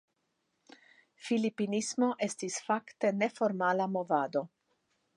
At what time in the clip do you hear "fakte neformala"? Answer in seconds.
2.71-3.91